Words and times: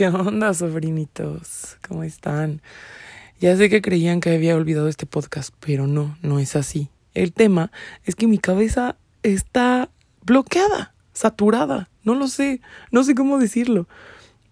¿Qué 0.00 0.08
onda, 0.08 0.54
sobrinitos? 0.54 1.76
¿Cómo 1.86 2.04
están? 2.04 2.62
Ya 3.38 3.54
sé 3.54 3.68
que 3.68 3.82
creían 3.82 4.20
que 4.20 4.30
había 4.30 4.56
olvidado 4.56 4.88
este 4.88 5.04
podcast, 5.04 5.54
pero 5.60 5.86
no, 5.86 6.16
no 6.22 6.38
es 6.38 6.56
así. 6.56 6.88
El 7.12 7.34
tema 7.34 7.70
es 8.06 8.14
que 8.14 8.26
mi 8.26 8.38
cabeza 8.38 8.96
está 9.22 9.90
bloqueada, 10.24 10.94
saturada, 11.12 11.90
no 12.02 12.14
lo 12.14 12.28
sé, 12.28 12.62
no 12.90 13.04
sé 13.04 13.14
cómo 13.14 13.38
decirlo. 13.38 13.88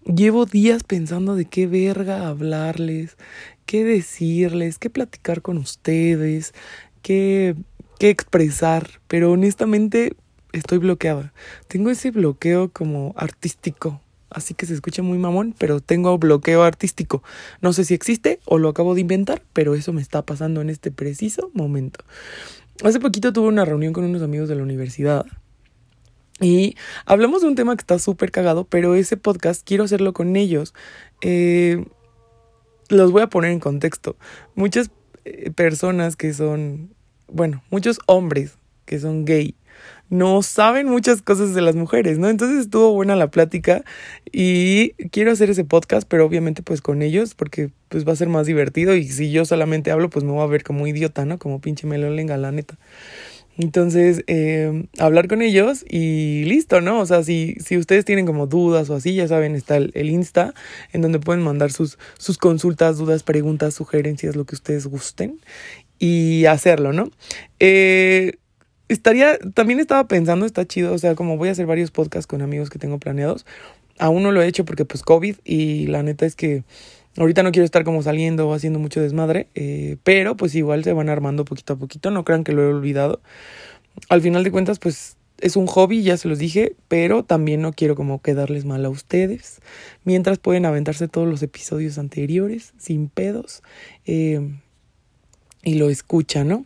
Llevo 0.05 0.45
días 0.45 0.83
pensando 0.83 1.33
de 1.33 1.45
qué 1.45 1.65
verga 1.65 2.27
hablarles, 2.27 3.17
qué 3.65 3.83
decirles, 3.83 4.77
qué 4.77 4.91
platicar 4.91 5.41
con 5.41 5.57
ustedes, 5.57 6.53
qué, 7.01 7.55
qué 7.97 8.11
expresar, 8.11 9.01
pero 9.07 9.31
honestamente 9.31 10.15
estoy 10.53 10.77
bloqueada. 10.77 11.33
Tengo 11.67 11.89
ese 11.89 12.11
bloqueo 12.11 12.69
como 12.71 13.15
artístico, 13.17 13.99
así 14.29 14.53
que 14.53 14.65
se 14.65 14.73
escucha 14.73 15.01
muy 15.01 15.17
mamón, 15.17 15.55
pero 15.57 15.79
tengo 15.79 16.17
bloqueo 16.17 16.63
artístico. 16.63 17.23
No 17.61 17.73
sé 17.73 17.85
si 17.85 17.93
existe 17.93 18.39
o 18.45 18.57
lo 18.57 18.69
acabo 18.69 18.95
de 18.95 19.01
inventar, 19.01 19.41
pero 19.53 19.75
eso 19.75 19.93
me 19.93 20.01
está 20.01 20.21
pasando 20.21 20.61
en 20.61 20.69
este 20.69 20.91
preciso 20.91 21.51
momento. 21.53 22.03
Hace 22.83 22.99
poquito 22.99 23.33
tuve 23.33 23.47
una 23.47 23.65
reunión 23.65 23.93
con 23.93 24.03
unos 24.03 24.21
amigos 24.21 24.49
de 24.49 24.55
la 24.55 24.63
universidad 24.63 25.25
y 26.39 26.75
hablamos 27.05 27.41
de 27.41 27.49
un 27.49 27.55
tema 27.55 27.75
que 27.75 27.81
está 27.81 27.99
súper 27.99 28.31
cagado, 28.31 28.63
pero 28.63 28.95
ese 28.95 29.17
podcast 29.17 29.65
quiero 29.65 29.83
hacerlo 29.83 30.13
con 30.13 30.35
ellos. 30.35 30.73
Eh, 31.21 31.85
los 32.87 33.11
voy 33.11 33.21
a 33.21 33.27
poner 33.27 33.51
en 33.51 33.59
contexto. 33.59 34.15
Muchas 34.55 34.89
eh, 35.25 35.51
personas 35.51 36.15
que 36.15 36.33
son, 36.33 36.93
bueno, 37.27 37.61
muchos 37.69 37.99
hombres 38.05 38.57
que 38.85 38.99
son 38.99 39.25
gay 39.25 39.55
no 40.09 40.41
saben 40.41 40.87
muchas 40.87 41.21
cosas 41.21 41.53
de 41.53 41.61
las 41.61 41.75
mujeres, 41.75 42.17
¿no? 42.17 42.29
Entonces 42.29 42.61
estuvo 42.61 42.93
buena 42.93 43.15
la 43.15 43.29
plática 43.29 43.83
y 44.31 44.91
quiero 45.11 45.31
hacer 45.31 45.49
ese 45.49 45.63
podcast, 45.63 46.07
pero 46.07 46.25
obviamente 46.25 46.63
pues 46.63 46.81
con 46.81 47.01
ellos 47.01 47.35
porque 47.35 47.69
pues 47.89 48.07
va 48.07 48.13
a 48.13 48.15
ser 48.15 48.29
más 48.29 48.47
divertido 48.47 48.95
y 48.95 49.07
si 49.07 49.31
yo 49.31 49.45
solamente 49.45 49.91
hablo 49.91 50.09
pues 50.09 50.25
me 50.25 50.31
voy 50.31 50.43
a 50.43 50.47
ver 50.47 50.63
como 50.63 50.87
idiota, 50.87 51.25
¿no? 51.25 51.37
Como 51.37 51.61
pinche 51.61 51.87
melolenga, 51.87 52.37
la 52.37 52.51
neta. 52.51 52.77
Entonces, 53.59 54.23
eh, 54.27 54.85
hablar 54.99 55.27
con 55.27 55.41
ellos 55.41 55.83
y 55.89 56.45
listo, 56.45 56.79
¿no? 56.79 57.01
O 57.01 57.05
sea, 57.05 57.23
si, 57.23 57.55
si 57.55 57.77
ustedes 57.77 58.05
tienen 58.05 58.25
como 58.25 58.47
dudas 58.47 58.89
o 58.89 58.95
así, 58.95 59.15
ya 59.15 59.27
saben, 59.27 59.53
está 59.53 59.75
el, 59.75 59.91
el, 59.95 60.09
Insta, 60.09 60.53
en 60.93 61.01
donde 61.01 61.19
pueden 61.19 61.43
mandar 61.43 61.69
sus, 61.69 61.99
sus 62.17 62.37
consultas, 62.37 62.97
dudas, 62.97 63.23
preguntas, 63.23 63.73
sugerencias, 63.73 64.37
lo 64.37 64.45
que 64.45 64.55
ustedes 64.55 64.87
gusten 64.87 65.41
y 65.99 66.45
hacerlo, 66.45 66.93
¿no? 66.93 67.11
Eh, 67.59 68.37
estaría, 68.89 69.37
también 69.53 69.79
estaba 69.79 70.07
pensando, 70.07 70.45
está 70.45 70.65
chido, 70.65 70.93
o 70.93 70.97
sea, 70.97 71.15
como 71.15 71.37
voy 71.37 71.49
a 71.49 71.51
hacer 71.53 71.65
varios 71.65 71.91
podcasts 71.91 72.27
con 72.27 72.41
amigos 72.41 72.69
que 72.69 72.79
tengo 72.79 72.99
planeados. 72.99 73.45
Aún 73.97 74.23
no 74.23 74.31
lo 74.31 74.41
he 74.41 74.47
hecho 74.47 74.65
porque 74.65 74.85
pues 74.85 75.03
COVID 75.03 75.37
y 75.45 75.87
la 75.87 76.03
neta 76.03 76.25
es 76.25 76.35
que 76.35 76.63
ahorita 77.17 77.43
no 77.43 77.51
quiero 77.51 77.65
estar 77.65 77.83
como 77.83 78.01
saliendo 78.01 78.47
o 78.49 78.53
haciendo 78.53 78.79
mucho 78.79 79.01
desmadre, 79.01 79.47
eh, 79.55 79.97
pero 80.03 80.35
pues 80.35 80.55
igual 80.55 80.83
se 80.83 80.93
van 80.93 81.09
armando 81.09 81.45
poquito 81.45 81.73
a 81.73 81.75
poquito, 81.77 82.11
no 82.11 82.25
crean 82.25 82.43
que 82.43 82.51
lo 82.51 82.63
he 82.63 82.67
olvidado. 82.67 83.21
Al 84.09 84.21
final 84.21 84.43
de 84.43 84.51
cuentas 84.51 84.79
pues 84.79 85.17
es 85.39 85.55
un 85.55 85.67
hobby, 85.67 86.01
ya 86.03 86.17
se 86.17 86.27
los 86.27 86.39
dije, 86.39 86.75
pero 86.87 87.23
también 87.23 87.61
no 87.61 87.73
quiero 87.73 87.95
como 87.95 88.21
quedarles 88.21 88.65
mal 88.65 88.83
a 88.85 88.89
ustedes. 88.89 89.59
Mientras 90.03 90.39
pueden 90.39 90.65
aventarse 90.65 91.07
todos 91.07 91.27
los 91.27 91.43
episodios 91.43 91.97
anteriores 91.97 92.73
sin 92.77 93.09
pedos. 93.09 93.63
Eh, 94.05 94.41
y 95.63 95.75
lo 95.75 95.89
escuchan, 95.89 96.47
¿no? 96.47 96.65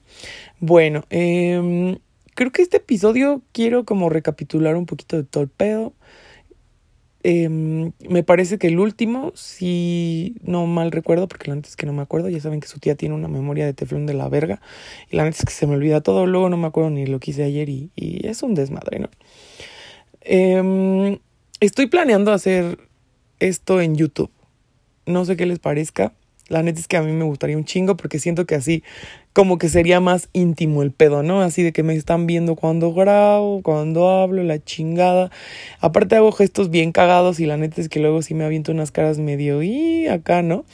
Bueno, 0.60 1.06
eh, 1.10 1.98
creo 2.36 2.52
que 2.52 2.62
este 2.62 2.78
episodio 2.78 3.42
quiero 3.52 3.86
como 3.86 4.10
recapitular 4.10 4.76
un 4.76 4.86
poquito 4.86 5.18
de 5.18 5.24
todo 5.24 5.44
el 5.44 5.50
pedo. 5.50 5.94
Em, 7.26 7.94
me 8.10 8.22
parece 8.24 8.58
que 8.58 8.68
el 8.68 8.80
último, 8.80 9.32
si 9.34 10.36
no 10.42 10.68
mal 10.68 10.92
recuerdo, 10.92 11.30
porque 11.30 11.50
la 11.50 11.56
neta 11.56 11.70
es 11.70 11.78
que 11.78 11.86
no 11.86 11.94
me 11.94 12.02
acuerdo, 12.02 12.28
ya 12.28 12.42
saben 12.42 12.60
que 12.60 12.68
su 12.68 12.80
tía 12.80 12.96
tiene 12.96 13.16
una 13.16 13.30
memoria 13.30 13.66
de 13.66 13.74
teflón 13.74 14.06
de 14.06 14.14
la 14.14 14.28
verga, 14.28 14.62
y 15.10 15.16
la 15.16 15.24
neta 15.24 15.38
es 15.40 15.46
que 15.46 15.54
se 15.54 15.66
me 15.66 15.76
olvida 15.76 16.02
todo, 16.02 16.26
luego 16.26 16.50
no 16.50 16.58
me 16.58 16.68
acuerdo 16.68 16.90
ni 16.90 17.06
lo 17.06 17.20
que 17.20 17.32
hice 17.32 17.44
ayer 17.44 17.70
y, 17.70 17.92
y 17.96 18.28
es 18.28 18.44
un 18.44 18.56
desmadre, 18.56 19.00
¿no? 19.00 19.10
Em, 20.22 21.20
estoy 21.62 21.88
planeando 21.88 22.32
hacer 22.34 22.78
esto 23.40 23.82
en 23.82 23.96
YouTube. 23.96 24.32
No 25.06 25.26
sé 25.26 25.36
qué 25.36 25.46
les 25.46 25.60
parezca. 25.60 26.14
La 26.50 26.62
neta 26.62 26.80
es 26.80 26.88
que 26.88 26.98
a 26.98 27.02
mí 27.02 27.12
me 27.12 27.24
gustaría 27.24 27.58
un 27.58 27.66
chingo 27.66 27.96
porque 27.96 28.20
siento 28.20 28.46
que 28.46 28.56
así 28.56 28.84
como 29.34 29.58
que 29.58 29.68
sería 29.68 30.00
más 30.00 30.30
íntimo 30.34 30.84
el 30.84 30.92
pedo, 30.92 31.24
¿no? 31.24 31.42
Así 31.42 31.64
de 31.64 31.72
que 31.74 31.82
me 31.82 31.96
están 31.96 32.28
viendo 32.28 32.56
cuando 32.56 32.94
grabo, 32.94 33.62
cuando 33.64 34.10
hablo, 34.10 34.44
la 34.44 34.64
chingada. 34.64 35.32
Aparte 35.80 36.16
hago 36.16 36.32
gestos 36.32 36.70
bien 36.70 36.92
cagados 36.92 37.40
y 37.40 37.46
la 37.46 37.58
neta 37.58 37.82
es 37.82 37.90
que 37.90 38.00
luego 38.00 38.22
sí 38.22 38.36
me 38.36 38.46
aviento 38.46 38.72
unas 38.72 38.92
caras 38.92 39.18
medio 39.18 39.64
y 39.64 40.08
acá, 40.08 40.44
¿no? 40.44 40.66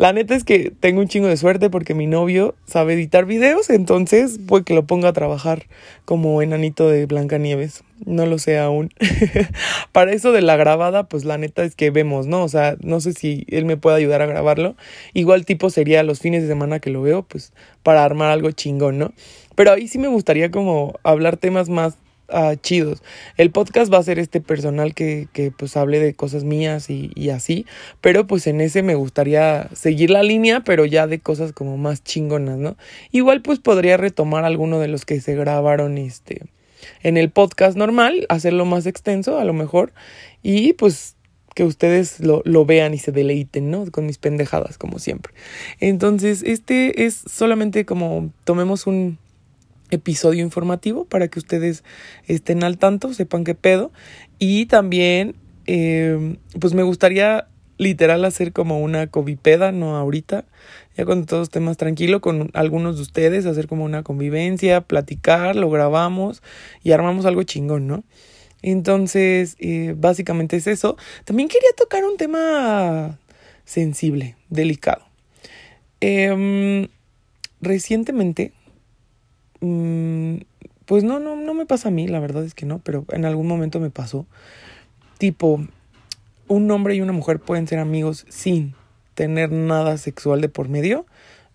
La 0.00 0.14
neta 0.14 0.34
es 0.34 0.44
que 0.44 0.72
tengo 0.80 1.02
un 1.02 1.08
chingo 1.08 1.28
de 1.28 1.36
suerte 1.36 1.68
porque 1.68 1.92
mi 1.92 2.06
novio 2.06 2.54
sabe 2.64 2.94
editar 2.94 3.26
videos, 3.26 3.68
entonces 3.68 4.40
puede 4.46 4.64
que 4.64 4.72
lo 4.72 4.86
ponga 4.86 5.10
a 5.10 5.12
trabajar 5.12 5.66
como 6.06 6.40
enanito 6.40 6.88
de 6.88 7.04
Blancanieves. 7.04 7.84
No 8.06 8.24
lo 8.24 8.38
sé 8.38 8.58
aún. 8.58 8.94
Para 9.92 10.12
eso 10.12 10.32
de 10.32 10.40
la 10.40 10.56
grabada, 10.56 11.02
pues 11.06 11.26
la 11.26 11.36
neta 11.36 11.64
es 11.64 11.76
que 11.76 11.90
vemos, 11.90 12.26
¿no? 12.26 12.42
O 12.42 12.48
sea, 12.48 12.76
no 12.80 13.02
sé 13.02 13.12
si 13.12 13.44
él 13.50 13.66
me 13.66 13.76
puede 13.76 13.98
ayudar 13.98 14.22
a 14.22 14.26
grabarlo. 14.26 14.74
Igual 15.12 15.44
tipo 15.44 15.68
sería 15.68 16.02
los 16.02 16.20
fines 16.20 16.40
de 16.40 16.48
semana 16.48 16.80
que 16.80 16.88
lo 16.88 17.02
veo, 17.02 17.22
pues 17.24 17.52
para 17.82 18.02
armar 18.02 18.30
algo 18.30 18.50
chingón, 18.52 18.96
¿no? 18.96 19.12
Pero 19.54 19.72
ahí 19.72 19.86
sí 19.86 19.98
me 19.98 20.08
gustaría 20.08 20.50
como 20.50 20.98
hablar 21.02 21.36
temas 21.36 21.68
más 21.68 21.98
uh, 22.32 22.56
chidos. 22.56 23.02
El 23.36 23.50
podcast 23.50 23.92
va 23.92 23.98
a 23.98 24.02
ser 24.02 24.18
este 24.18 24.40
personal 24.40 24.94
que, 24.94 25.28
que 25.32 25.50
pues 25.50 25.76
hable 25.76 25.98
de 25.98 26.14
cosas 26.14 26.44
mías 26.44 26.90
y, 26.90 27.10
y, 27.14 27.30
así, 27.30 27.66
pero 28.00 28.26
pues 28.26 28.46
en 28.46 28.60
ese 28.60 28.82
me 28.82 28.94
gustaría 28.94 29.68
seguir 29.74 30.10
la 30.10 30.22
línea, 30.22 30.60
pero 30.60 30.84
ya 30.84 31.06
de 31.06 31.20
cosas 31.20 31.52
como 31.52 31.76
más 31.76 32.02
chingonas, 32.02 32.58
¿no? 32.58 32.76
Igual 33.12 33.42
pues 33.42 33.58
podría 33.58 33.96
retomar 33.96 34.44
alguno 34.44 34.78
de 34.78 34.88
los 34.88 35.04
que 35.04 35.20
se 35.20 35.34
grabaron 35.34 35.98
este 35.98 36.42
en 37.02 37.16
el 37.16 37.30
podcast 37.30 37.76
normal, 37.76 38.26
hacerlo 38.28 38.64
más 38.64 38.86
extenso 38.86 39.38
a 39.38 39.44
lo 39.44 39.52
mejor 39.52 39.92
y 40.42 40.72
pues 40.74 41.16
que 41.54 41.64
ustedes 41.64 42.20
lo, 42.20 42.42
lo, 42.44 42.64
vean 42.64 42.94
y 42.94 42.98
se 42.98 43.12
deleiten, 43.12 43.70
¿no? 43.70 43.90
Con 43.90 44.06
mis 44.06 44.18
pendejadas, 44.18 44.78
como 44.78 44.98
siempre. 44.98 45.34
Entonces, 45.80 46.42
este 46.44 47.06
es 47.06 47.22
solamente 47.26 47.84
como 47.84 48.30
tomemos 48.44 48.86
un, 48.86 49.18
episodio 49.90 50.42
informativo 50.42 51.04
para 51.04 51.28
que 51.28 51.38
ustedes 51.38 51.84
estén 52.26 52.64
al 52.64 52.78
tanto, 52.78 53.12
sepan 53.14 53.44
qué 53.44 53.54
pedo. 53.54 53.92
Y 54.38 54.66
también, 54.66 55.36
eh, 55.66 56.36
pues 56.58 56.74
me 56.74 56.82
gustaría 56.82 57.46
literal 57.80 58.24
hacer 58.26 58.52
como 58.52 58.80
una 58.80 59.06
covipeda, 59.06 59.72
no 59.72 59.96
ahorita, 59.96 60.44
ya 60.96 61.06
cuando 61.06 61.26
todo 61.26 61.42
esté 61.42 61.60
más 61.60 61.78
tranquilo, 61.78 62.20
con 62.20 62.50
algunos 62.52 62.96
de 62.96 63.02
ustedes, 63.02 63.46
hacer 63.46 63.68
como 63.68 63.84
una 63.84 64.02
convivencia, 64.02 64.82
platicar, 64.82 65.56
lo 65.56 65.70
grabamos 65.70 66.42
y 66.82 66.92
armamos 66.92 67.24
algo 67.24 67.42
chingón, 67.42 67.86
¿no? 67.86 68.04
Entonces, 68.60 69.56
eh, 69.60 69.94
básicamente 69.96 70.56
es 70.56 70.66
eso. 70.66 70.98
También 71.24 71.48
quería 71.48 71.70
tocar 71.74 72.04
un 72.04 72.18
tema 72.18 73.18
sensible, 73.64 74.36
delicado. 74.50 75.06
Eh, 76.02 76.86
recientemente 77.62 78.52
pues 79.60 81.04
no, 81.04 81.20
no, 81.20 81.36
no 81.36 81.54
me 81.54 81.66
pasa 81.66 81.88
a 81.88 81.92
mí, 81.92 82.08
la 82.08 82.20
verdad 82.20 82.44
es 82.44 82.54
que 82.54 82.66
no, 82.66 82.78
pero 82.78 83.04
en 83.10 83.24
algún 83.24 83.46
momento 83.46 83.80
me 83.80 83.90
pasó. 83.90 84.26
Tipo, 85.18 85.60
un 86.48 86.70
hombre 86.70 86.94
y 86.94 87.00
una 87.00 87.12
mujer 87.12 87.38
pueden 87.38 87.68
ser 87.68 87.78
amigos 87.78 88.26
sin 88.28 88.74
tener 89.14 89.52
nada 89.52 89.98
sexual 89.98 90.40
de 90.40 90.48
por 90.48 90.68
medio. 90.68 91.06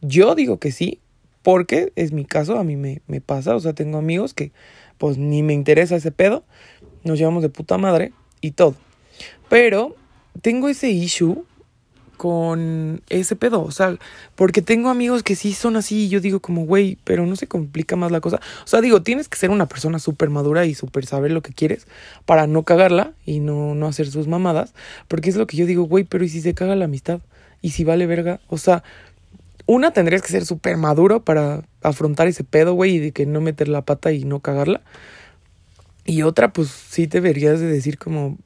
Yo 0.01 0.35
digo 0.35 0.59
que 0.59 0.71
sí, 0.71 0.99
porque 1.41 1.91
es 1.95 2.11
mi 2.11 2.25
caso, 2.25 2.57
a 2.57 2.63
mí 2.63 2.75
me, 2.75 3.01
me 3.07 3.21
pasa, 3.21 3.55
o 3.55 3.59
sea, 3.59 3.73
tengo 3.73 3.97
amigos 3.97 4.33
que 4.33 4.51
pues 4.97 5.17
ni 5.17 5.43
me 5.43 5.53
interesa 5.53 5.95
ese 5.95 6.11
pedo, 6.11 6.43
nos 7.03 7.17
llevamos 7.17 7.43
de 7.43 7.49
puta 7.49 7.77
madre 7.77 8.13
y 8.41 8.51
todo. 8.51 8.75
Pero 9.49 9.95
tengo 10.41 10.69
ese 10.69 10.89
issue 10.89 11.43
con 12.15 13.01
ese 13.09 13.35
pedo, 13.35 13.61
o 13.63 13.71
sea, 13.71 13.97
porque 14.35 14.61
tengo 14.61 14.89
amigos 14.89 15.23
que 15.23 15.35
sí 15.35 15.53
son 15.53 15.75
así 15.75 16.05
y 16.05 16.09
yo 16.09 16.19
digo 16.19 16.39
como, 16.39 16.65
güey, 16.65 16.97
pero 17.03 17.25
no 17.25 17.35
se 17.35 17.47
complica 17.47 17.95
más 17.95 18.11
la 18.11 18.21
cosa. 18.21 18.39
O 18.63 18.67
sea, 18.67 18.81
digo, 18.81 19.01
tienes 19.03 19.27
que 19.29 19.37
ser 19.37 19.49
una 19.49 19.67
persona 19.67 19.99
súper 19.99 20.29
madura 20.29 20.65
y 20.65 20.73
súper 20.73 21.05
saber 21.05 21.31
lo 21.31 21.41
que 21.41 21.53
quieres 21.53 21.87
para 22.25 22.47
no 22.47 22.63
cagarla 22.63 23.13
y 23.25 23.39
no, 23.39 23.75
no 23.75 23.87
hacer 23.87 24.07
sus 24.07 24.27
mamadas, 24.27 24.73
porque 25.07 25.29
es 25.29 25.35
lo 25.35 25.47
que 25.47 25.57
yo 25.57 25.65
digo, 25.65 25.83
güey, 25.83 26.03
pero 26.03 26.23
¿y 26.23 26.29
si 26.29 26.41
se 26.41 26.53
caga 26.53 26.75
la 26.75 26.85
amistad? 26.85 27.19
¿Y 27.61 27.71
si 27.71 27.83
vale 27.83 28.05
verga? 28.07 28.39
O 28.47 28.57
sea, 28.57 28.83
una 29.65 29.91
tendrías 29.91 30.21
que 30.21 30.29
ser 30.29 30.45
súper 30.45 30.77
maduro 30.77 31.23
para 31.23 31.63
afrontar 31.81 32.27
ese 32.27 32.43
pedo, 32.43 32.73
güey, 32.73 32.95
y 32.95 32.99
de 32.99 33.11
que 33.11 33.25
no 33.25 33.41
meter 33.41 33.67
la 33.67 33.83
pata 33.83 34.11
y 34.11 34.23
no 34.23 34.39
cagarla. 34.39 34.81
Y 36.05 36.21
otra, 36.21 36.53
pues 36.53 36.69
sí 36.69 37.07
te 37.07 37.19
verías 37.19 37.59
de 37.59 37.65
decir 37.65 37.97
como, 37.97 38.37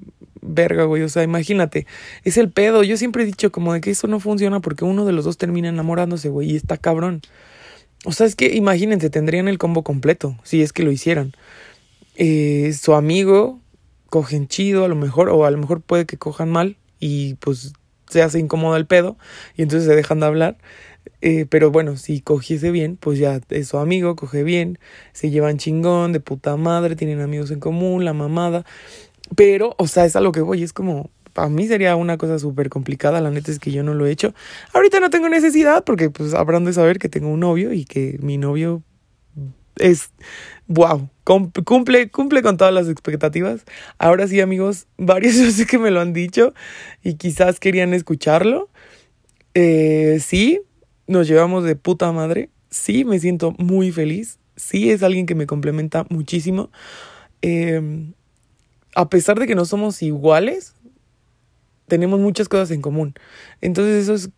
verga, 0.41 0.85
güey, 0.85 1.03
o 1.03 1.09
sea, 1.09 1.23
imagínate, 1.23 1.87
es 2.23 2.37
el 2.37 2.51
pedo. 2.51 2.83
Yo 2.83 2.97
siempre 2.97 3.23
he 3.23 3.25
dicho 3.25 3.51
como 3.51 3.73
de 3.73 3.81
que 3.81 3.91
eso 3.91 4.07
no 4.07 4.19
funciona 4.19 4.59
porque 4.59 4.85
uno 4.85 5.05
de 5.05 5.13
los 5.13 5.25
dos 5.25 5.37
termina 5.37 5.69
enamorándose, 5.69 6.29
güey, 6.29 6.51
y 6.51 6.55
está 6.55 6.77
cabrón. 6.77 7.21
O 8.05 8.11
sea, 8.11 8.27
es 8.27 8.35
que 8.35 8.55
imagínense, 8.55 9.09
tendrían 9.09 9.47
el 9.47 9.57
combo 9.57 9.83
completo, 9.83 10.37
si 10.43 10.61
es 10.61 10.73
que 10.73 10.83
lo 10.83 10.91
hicieran. 10.91 11.33
Eh, 12.15 12.73
su 12.73 12.93
amigo, 12.93 13.59
cogen 14.09 14.47
chido 14.47 14.85
a 14.85 14.87
lo 14.87 14.95
mejor, 14.95 15.29
o 15.29 15.45
a 15.45 15.51
lo 15.51 15.57
mejor 15.57 15.81
puede 15.81 16.05
que 16.05 16.17
cojan 16.17 16.49
mal, 16.49 16.77
y 16.99 17.35
pues 17.35 17.73
se 18.09 18.21
hace 18.21 18.39
incómodo 18.39 18.75
el 18.75 18.87
pedo 18.87 19.17
y 19.55 19.61
entonces 19.61 19.87
se 19.87 19.95
dejan 19.95 20.19
de 20.19 20.25
hablar. 20.25 20.57
Eh, 21.21 21.45
pero 21.49 21.71
bueno, 21.71 21.97
si 21.97 22.21
cogiese 22.21 22.71
bien, 22.71 22.97
pues 22.97 23.19
ya 23.19 23.41
es 23.49 23.69
su 23.69 23.77
amigo, 23.77 24.15
coge 24.15 24.43
bien, 24.43 24.79
se 25.13 25.29
llevan 25.29 25.57
chingón, 25.57 26.13
de 26.13 26.19
puta 26.19 26.55
madre, 26.57 26.95
tienen 26.95 27.21
amigos 27.21 27.51
en 27.51 27.59
común, 27.59 28.05
la 28.05 28.13
mamada. 28.13 28.65
Pero, 29.35 29.75
o 29.77 29.87
sea, 29.87 30.05
es 30.05 30.15
a 30.15 30.21
lo 30.21 30.31
que 30.31 30.41
voy, 30.41 30.63
es 30.63 30.73
como, 30.73 31.09
a 31.35 31.49
mí 31.49 31.67
sería 31.67 31.95
una 31.95 32.17
cosa 32.17 32.39
súper 32.39 32.69
complicada, 32.69 33.21
la 33.21 33.31
neta 33.31 33.51
es 33.51 33.59
que 33.59 33.71
yo 33.71 33.83
no 33.83 33.93
lo 33.93 34.05
he 34.05 34.11
hecho. 34.11 34.33
Ahorita 34.73 34.99
no 34.99 35.09
tengo 35.09 35.29
necesidad 35.29 35.83
porque 35.83 36.09
pues 36.09 36.33
habrán 36.33 36.65
de 36.65 36.73
saber 36.73 36.99
que 36.99 37.09
tengo 37.09 37.29
un 37.29 37.39
novio 37.39 37.73
y 37.73 37.85
que 37.85 38.17
mi 38.21 38.37
novio 38.37 38.83
es, 39.77 40.11
wow, 40.67 41.09
cumple, 41.23 42.09
cumple 42.09 42.41
con 42.41 42.57
todas 42.57 42.73
las 42.73 42.87
expectativas. 42.89 43.63
Ahora 43.97 44.27
sí, 44.27 44.41
amigos, 44.41 44.87
varios 44.97 45.35
yo 45.35 45.51
sé 45.51 45.65
que 45.65 45.77
me 45.79 45.91
lo 45.91 46.01
han 46.01 46.13
dicho 46.13 46.53
y 47.03 47.15
quizás 47.15 47.59
querían 47.59 47.93
escucharlo. 47.93 48.69
Eh, 49.53 50.19
sí, 50.21 50.61
nos 51.07 51.27
llevamos 51.27 51.63
de 51.63 51.75
puta 51.75 52.11
madre. 52.11 52.49
Sí, 52.69 53.05
me 53.05 53.19
siento 53.19 53.51
muy 53.57 53.91
feliz. 53.91 54.39
Sí, 54.55 54.91
es 54.91 55.01
alguien 55.03 55.25
que 55.25 55.35
me 55.35 55.47
complementa 55.47 56.05
muchísimo. 56.09 56.69
Em, 57.41 58.13
a 58.95 59.09
pesar 59.09 59.39
de 59.39 59.47
que 59.47 59.55
no 59.55 59.65
somos 59.65 60.01
iguales, 60.01 60.75
tenemos 61.87 62.19
muchas 62.19 62.47
cosas 62.47 62.71
en 62.71 62.81
común. 62.81 63.15
Entonces 63.61 64.03
eso 64.03 64.13
es 64.13 64.29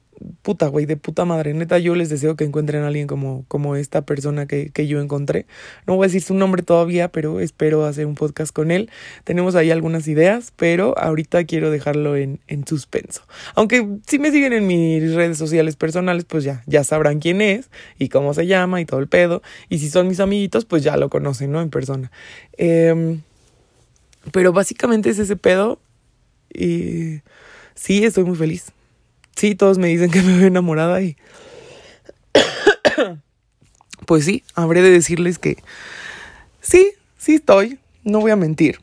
puta, 0.41 0.67
güey, 0.67 0.85
de 0.85 0.97
puta 0.97 1.25
madre. 1.25 1.53
Neta, 1.53 1.79
yo 1.79 1.95
les 1.95 2.09
deseo 2.09 2.35
que 2.35 2.43
encuentren 2.43 2.83
a 2.83 2.87
alguien 2.87 3.07
como, 3.07 3.45
como 3.47 3.75
esta 3.75 4.05
persona 4.05 4.45
que, 4.45 4.69
que 4.69 4.87
yo 4.87 5.01
encontré. 5.01 5.45
No 5.87 5.95
voy 5.95 6.05
a 6.05 6.07
decir 6.07 6.21
su 6.21 6.33
nombre 6.33 6.63
todavía, 6.63 7.11
pero 7.11 7.39
espero 7.39 7.85
hacer 7.85 8.05
un 8.05 8.15
podcast 8.15 8.53
con 8.53 8.71
él. 8.71 8.89
Tenemos 9.23 9.55
ahí 9.55 9.71
algunas 9.71 10.07
ideas, 10.07 10.53
pero 10.55 10.97
ahorita 10.97 11.43
quiero 11.45 11.71
dejarlo 11.71 12.15
en, 12.15 12.39
en 12.47 12.65
suspenso. 12.65 13.23
Aunque 13.55 13.87
si 14.07 14.19
me 14.19 14.31
siguen 14.31 14.53
en 14.53 14.67
mis 14.67 15.13
redes 15.13 15.37
sociales 15.37 15.75
personales, 15.75 16.25
pues 16.25 16.43
ya, 16.43 16.63
ya 16.65 16.83
sabrán 16.83 17.19
quién 17.19 17.41
es 17.41 17.69
y 17.97 18.09
cómo 18.09 18.33
se 18.33 18.47
llama 18.47 18.81
y 18.81 18.85
todo 18.85 18.99
el 18.99 19.07
pedo. 19.07 19.41
Y 19.69 19.79
si 19.79 19.89
son 19.89 20.07
mis 20.07 20.19
amiguitos, 20.19 20.65
pues 20.65 20.83
ya 20.83 20.97
lo 20.97 21.09
conocen, 21.09 21.51
¿no? 21.51 21.61
En 21.61 21.69
persona. 21.69 22.11
Em, 22.57 23.21
pero 24.31 24.53
básicamente 24.53 25.09
es 25.09 25.19
ese 25.19 25.35
pedo. 25.35 25.79
Y 26.53 27.21
sí, 27.75 28.03
estoy 28.05 28.23
muy 28.23 28.35
feliz. 28.35 28.71
Sí, 29.35 29.55
todos 29.55 29.77
me 29.77 29.87
dicen 29.87 30.11
que 30.11 30.21
me 30.21 30.37
veo 30.37 30.47
enamorada 30.47 31.01
y... 31.01 31.17
pues 34.05 34.25
sí, 34.25 34.43
habré 34.55 34.81
de 34.81 34.91
decirles 34.91 35.39
que 35.39 35.57
sí, 36.59 36.91
sí 37.17 37.35
estoy, 37.35 37.79
no 38.03 38.19
voy 38.19 38.31
a 38.31 38.35
mentir. 38.35 38.79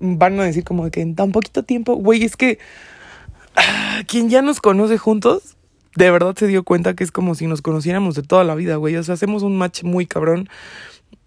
Van 0.00 0.38
a 0.40 0.44
decir 0.44 0.64
como 0.64 0.90
que 0.90 1.00
en 1.00 1.14
tan 1.14 1.32
poquito 1.32 1.62
tiempo, 1.62 1.94
güey, 1.94 2.24
es 2.24 2.36
que 2.36 2.58
ah, 3.56 4.02
quien 4.06 4.30
ya 4.30 4.42
nos 4.42 4.60
conoce 4.60 4.98
juntos, 4.98 5.56
de 5.96 6.10
verdad 6.10 6.36
se 6.36 6.46
dio 6.46 6.62
cuenta 6.62 6.94
que 6.94 7.02
es 7.02 7.10
como 7.10 7.34
si 7.34 7.46
nos 7.46 7.62
conociéramos 7.62 8.14
de 8.14 8.22
toda 8.22 8.44
la 8.44 8.54
vida, 8.54 8.76
güey. 8.76 8.96
O 8.96 9.02
sea, 9.02 9.14
hacemos 9.14 9.42
un 9.42 9.56
match 9.56 9.82
muy 9.82 10.06
cabrón. 10.06 10.48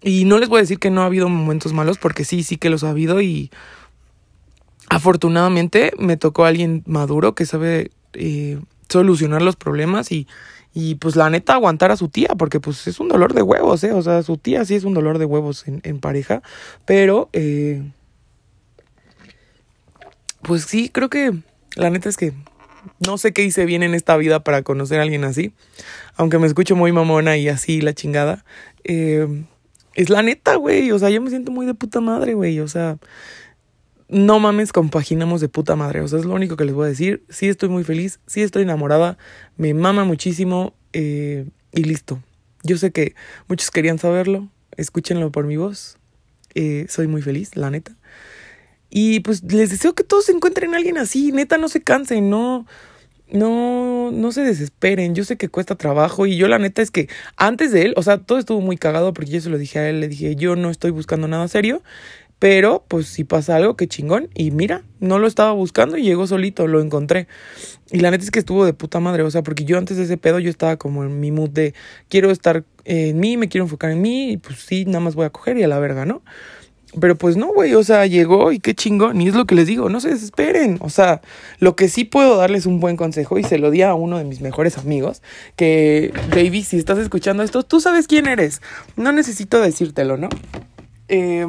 Y 0.02 0.24
no 0.24 0.38
les 0.38 0.48
voy 0.48 0.58
a 0.58 0.62
decir 0.62 0.78
que 0.78 0.90
no 0.90 1.02
ha 1.02 1.06
habido 1.06 1.28
momentos 1.28 1.72
malos, 1.72 1.98
porque 1.98 2.24
sí, 2.24 2.42
sí 2.42 2.56
que 2.56 2.70
los 2.70 2.84
ha 2.84 2.90
habido 2.90 3.20
y 3.20 3.50
afortunadamente 4.88 5.92
me 5.98 6.16
tocó 6.16 6.44
alguien 6.44 6.82
maduro 6.86 7.34
que 7.34 7.46
sabe 7.46 7.92
eh, 8.14 8.60
solucionar 8.88 9.40
los 9.42 9.56
problemas 9.56 10.12
y, 10.12 10.26
y 10.74 10.96
pues 10.96 11.16
la 11.16 11.30
neta 11.30 11.54
aguantar 11.54 11.90
a 11.90 11.96
su 11.96 12.08
tía, 12.08 12.28
porque 12.36 12.60
pues 12.60 12.86
es 12.86 13.00
un 13.00 13.08
dolor 13.08 13.32
de 13.32 13.42
huevos, 13.42 13.82
¿eh? 13.84 13.92
O 13.92 14.02
sea, 14.02 14.22
su 14.22 14.36
tía 14.36 14.64
sí 14.64 14.74
es 14.74 14.84
un 14.84 14.94
dolor 14.94 15.18
de 15.18 15.24
huevos 15.24 15.66
en, 15.68 15.80
en 15.84 15.98
pareja, 16.00 16.42
pero 16.84 17.30
eh, 17.32 17.82
pues 20.42 20.64
sí, 20.64 20.88
creo 20.88 21.08
que 21.08 21.32
la 21.76 21.90
neta 21.90 22.08
es 22.08 22.16
que 22.16 22.32
no 23.06 23.16
sé 23.18 23.32
qué 23.32 23.44
hice 23.44 23.64
bien 23.64 23.82
en 23.82 23.94
esta 23.94 24.16
vida 24.16 24.40
para 24.40 24.62
conocer 24.62 24.98
a 24.98 25.02
alguien 25.02 25.24
así, 25.24 25.52
aunque 26.16 26.38
me 26.38 26.46
escucho 26.46 26.76
muy 26.76 26.92
mamona 26.92 27.36
y 27.36 27.48
así 27.48 27.80
la 27.80 27.94
chingada. 27.94 28.44
Eh, 28.84 29.44
es 29.94 30.10
la 30.10 30.22
neta, 30.22 30.56
güey, 30.56 30.90
o 30.92 30.98
sea, 30.98 31.10
yo 31.10 31.20
me 31.20 31.30
siento 31.30 31.52
muy 31.52 31.66
de 31.66 31.74
puta 31.74 32.00
madre, 32.00 32.34
güey, 32.34 32.60
o 32.60 32.68
sea, 32.68 32.98
no 34.12 34.38
mames, 34.40 34.72
compaginamos 34.72 35.40
de 35.40 35.48
puta 35.48 35.74
madre. 35.74 36.02
O 36.02 36.08
sea, 36.08 36.18
es 36.18 36.26
lo 36.26 36.34
único 36.34 36.56
que 36.56 36.66
les 36.66 36.74
voy 36.74 36.84
a 36.84 36.88
decir. 36.88 37.24
Sí 37.30 37.48
estoy 37.48 37.70
muy 37.70 37.82
feliz, 37.82 38.20
sí 38.26 38.42
estoy 38.42 38.62
enamorada, 38.62 39.16
me 39.56 39.72
mama 39.72 40.04
muchísimo 40.04 40.74
eh, 40.92 41.48
y 41.72 41.84
listo. 41.84 42.22
Yo 42.62 42.76
sé 42.76 42.92
que 42.92 43.14
muchos 43.48 43.70
querían 43.70 43.98
saberlo, 43.98 44.48
escúchenlo 44.76 45.32
por 45.32 45.46
mi 45.46 45.56
voz. 45.56 45.96
Eh, 46.54 46.84
soy 46.90 47.06
muy 47.06 47.22
feliz, 47.22 47.56
la 47.56 47.70
neta. 47.70 47.96
Y 48.90 49.20
pues 49.20 49.42
les 49.44 49.70
deseo 49.70 49.94
que 49.94 50.04
todos 50.04 50.28
encuentren 50.28 50.74
a 50.74 50.76
alguien 50.76 50.98
así, 50.98 51.32
neta, 51.32 51.56
no 51.56 51.70
se 51.70 51.82
cansen, 51.82 52.28
no, 52.28 52.66
no, 53.32 54.10
no 54.12 54.32
se 54.32 54.42
desesperen. 54.42 55.14
Yo 55.14 55.24
sé 55.24 55.36
que 55.36 55.48
cuesta 55.48 55.74
trabajo 55.74 56.26
y 56.26 56.36
yo 56.36 56.48
la 56.48 56.58
neta 56.58 56.82
es 56.82 56.90
que 56.90 57.08
antes 57.36 57.72
de 57.72 57.82
él, 57.82 57.94
o 57.96 58.02
sea, 58.02 58.18
todo 58.18 58.38
estuvo 58.38 58.60
muy 58.60 58.76
cagado 58.76 59.12
porque 59.12 59.32
yo 59.32 59.40
se 59.40 59.50
lo 59.50 59.58
dije 59.58 59.78
a 59.78 59.88
él, 59.88 60.00
le 60.00 60.08
dije, 60.08 60.36
yo 60.36 60.54
no 60.56 60.70
estoy 60.70 60.90
buscando 60.90 61.26
nada 61.28 61.48
serio. 61.48 61.82
Pero, 62.38 62.84
pues 62.88 63.06
si 63.06 63.22
pasa 63.22 63.54
algo, 63.54 63.76
qué 63.76 63.86
chingón. 63.86 64.28
Y 64.34 64.50
mira, 64.50 64.82
no 64.98 65.20
lo 65.20 65.28
estaba 65.28 65.52
buscando 65.52 65.96
y 65.96 66.02
llegó 66.02 66.26
solito, 66.26 66.66
lo 66.66 66.80
encontré. 66.80 67.28
Y 67.92 68.00
la 68.00 68.10
neta 68.10 68.24
es 68.24 68.32
que 68.32 68.40
estuvo 68.40 68.64
de 68.64 68.72
puta 68.72 68.98
madre, 68.98 69.22
o 69.22 69.30
sea, 69.30 69.44
porque 69.44 69.64
yo 69.64 69.78
antes 69.78 69.96
de 69.96 70.02
ese 70.02 70.16
pedo 70.16 70.40
yo 70.40 70.50
estaba 70.50 70.76
como 70.76 71.04
en 71.04 71.20
mi 71.20 71.30
mood 71.30 71.50
de 71.50 71.72
quiero 72.08 72.32
estar 72.32 72.64
en 72.84 73.20
mí, 73.20 73.36
me 73.36 73.48
quiero 73.48 73.64
enfocar 73.64 73.92
en 73.92 74.02
mí, 74.02 74.32
y 74.32 74.36
pues 74.38 74.58
sí, 74.58 74.84
nada 74.86 74.98
más 74.98 75.14
voy 75.14 75.26
a 75.26 75.30
coger 75.30 75.56
y 75.56 75.62
a 75.62 75.68
la 75.68 75.78
verga, 75.78 76.04
¿no? 76.04 76.22
Pero 77.00 77.16
pues 77.16 77.36
no, 77.36 77.48
güey, 77.48 77.74
o 77.74 77.82
sea, 77.82 78.06
llegó 78.06 78.52
y 78.52 78.58
qué 78.58 78.74
chingón, 78.74 79.20
y 79.20 79.28
es 79.28 79.34
lo 79.34 79.46
que 79.46 79.54
les 79.54 79.66
digo, 79.66 79.88
no 79.88 80.00
se 80.00 80.10
desesperen. 80.10 80.78
O 80.80 80.90
sea, 80.90 81.22
lo 81.58 81.74
que 81.74 81.88
sí 81.88 82.04
puedo 82.04 82.36
darles 82.36 82.66
un 82.66 82.80
buen 82.80 82.96
consejo, 82.96 83.38
y 83.38 83.44
se 83.44 83.58
lo 83.58 83.70
di 83.70 83.82
a 83.82 83.94
uno 83.94 84.18
de 84.18 84.24
mis 84.24 84.40
mejores 84.40 84.76
amigos, 84.78 85.22
que, 85.56 86.12
baby, 86.30 86.62
si 86.62 86.76
estás 86.76 86.98
escuchando 86.98 87.42
esto, 87.42 87.62
tú 87.62 87.80
sabes 87.80 88.06
quién 88.06 88.26
eres. 88.26 88.60
No 88.96 89.12
necesito 89.12 89.60
decírtelo, 89.60 90.16
¿no? 90.16 90.28
Eh 91.08 91.46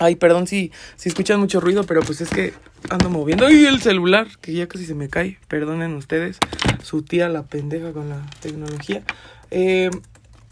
Ay, 0.00 0.14
perdón 0.14 0.46
si, 0.46 0.70
si 0.96 1.08
escuchan 1.08 1.40
mucho 1.40 1.60
ruido, 1.60 1.84
pero 1.84 2.02
pues 2.02 2.20
es 2.20 2.30
que 2.30 2.54
ando 2.88 3.10
moviendo. 3.10 3.46
¡Ay, 3.46 3.64
el 3.64 3.82
celular! 3.82 4.28
Que 4.40 4.52
ya 4.52 4.68
casi 4.68 4.86
se 4.86 4.94
me 4.94 5.08
cae. 5.08 5.38
Perdonen 5.48 5.94
ustedes. 5.94 6.38
Su 6.82 7.02
tía 7.02 7.28
la 7.28 7.42
pendeja 7.42 7.92
con 7.92 8.08
la 8.08 8.24
tecnología. 8.40 9.02
Eh, 9.50 9.90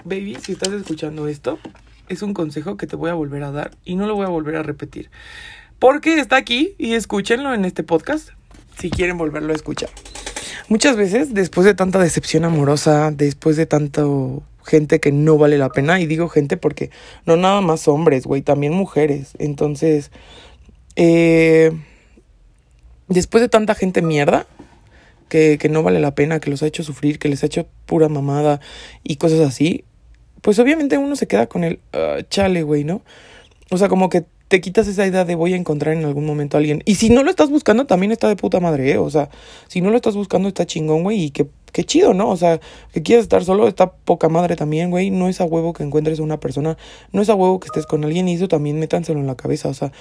baby, 0.04 0.36
si 0.42 0.52
estás 0.52 0.72
escuchando 0.72 1.28
esto, 1.28 1.60
es 2.08 2.22
un 2.22 2.34
consejo 2.34 2.76
que 2.76 2.86
te 2.86 2.96
voy 2.96 3.10
a 3.10 3.14
volver 3.14 3.42
a 3.42 3.50
dar 3.50 3.70
y 3.84 3.96
no 3.96 4.06
lo 4.06 4.14
voy 4.14 4.26
a 4.26 4.30
volver 4.30 4.56
a 4.56 4.62
repetir. 4.62 5.10
Porque 5.78 6.18
está 6.18 6.36
aquí 6.36 6.74
y 6.78 6.94
escúchenlo 6.94 7.52
en 7.54 7.64
este 7.64 7.82
podcast 7.82 8.30
si 8.78 8.90
quieren 8.90 9.18
volverlo 9.18 9.52
a 9.52 9.56
escuchar. 9.56 9.90
Muchas 10.68 10.96
veces, 10.96 11.34
después 11.34 11.64
de 11.64 11.74
tanta 11.74 11.98
decepción 11.98 12.44
amorosa, 12.44 13.10
después 13.10 13.56
de 13.56 13.66
tanto 13.66 14.42
gente 14.64 15.00
que 15.00 15.12
no 15.12 15.38
vale 15.38 15.58
la 15.58 15.70
pena. 15.70 16.00
Y 16.00 16.06
digo 16.06 16.28
gente 16.28 16.56
porque 16.56 16.90
no 17.24 17.36
nada 17.36 17.60
más 17.60 17.88
hombres, 17.88 18.24
güey, 18.24 18.42
también 18.42 18.72
mujeres. 18.72 19.32
Entonces, 19.38 20.10
eh, 20.96 21.72
después 23.08 23.42
de 23.42 23.48
tanta 23.48 23.74
gente 23.74 24.02
mierda, 24.02 24.46
que, 25.28 25.58
que 25.58 25.68
no 25.68 25.82
vale 25.82 26.00
la 26.00 26.14
pena, 26.14 26.40
que 26.40 26.50
los 26.50 26.62
ha 26.62 26.66
hecho 26.66 26.82
sufrir, 26.82 27.18
que 27.18 27.28
les 27.28 27.42
ha 27.42 27.46
hecho 27.46 27.66
pura 27.86 28.08
mamada 28.08 28.60
y 29.02 29.16
cosas 29.16 29.40
así, 29.40 29.84
pues 30.42 30.58
obviamente 30.58 30.98
uno 30.98 31.16
se 31.16 31.26
queda 31.26 31.46
con 31.46 31.64
el 31.64 31.80
ah, 31.92 32.18
chale, 32.28 32.62
güey, 32.62 32.84
¿no? 32.84 33.02
O 33.70 33.78
sea, 33.78 33.88
como 33.88 34.08
que 34.08 34.24
te 34.48 34.60
quitas 34.60 34.86
esa 34.86 35.06
idea 35.06 35.24
de 35.24 35.34
voy 35.34 35.54
a 35.54 35.56
encontrar 35.56 35.96
en 35.96 36.04
algún 36.04 36.24
momento 36.24 36.56
a 36.56 36.60
alguien. 36.60 36.82
Y 36.84 36.96
si 36.96 37.10
no 37.10 37.24
lo 37.24 37.30
estás 37.30 37.50
buscando, 37.50 37.86
también 37.86 38.12
está 38.12 38.28
de 38.28 38.36
puta 38.36 38.60
madre, 38.60 38.92
¿eh? 38.92 38.98
O 38.98 39.10
sea, 39.10 39.28
si 39.66 39.80
no 39.80 39.90
lo 39.90 39.96
estás 39.96 40.14
buscando, 40.14 40.48
está 40.48 40.66
chingón, 40.66 41.02
güey, 41.02 41.24
y 41.24 41.30
que, 41.30 41.48
qué 41.72 41.84
chido, 41.84 42.14
¿no? 42.14 42.30
O 42.30 42.36
sea, 42.36 42.60
que 42.92 43.02
quieras 43.02 43.24
estar 43.24 43.44
solo, 43.44 43.66
está 43.66 43.92
poca 43.92 44.28
madre 44.28 44.54
también, 44.54 44.90
güey. 44.90 45.10
No 45.10 45.28
es 45.28 45.40
a 45.40 45.44
huevo 45.44 45.72
que 45.72 45.82
encuentres 45.82 46.20
a 46.20 46.22
una 46.22 46.38
persona, 46.38 46.78
no 47.12 47.22
es 47.22 47.28
a 47.28 47.34
huevo 47.34 47.58
que 47.58 47.66
estés 47.66 47.86
con 47.86 48.04
alguien, 48.04 48.28
y 48.28 48.34
eso 48.34 48.46
también 48.46 48.78
métanselo 48.78 49.18
en 49.18 49.26
la 49.26 49.36
cabeza, 49.36 49.68
o 49.68 49.74
sea. 49.74 49.92